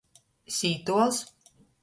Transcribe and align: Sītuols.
Sītuols. 0.55 1.21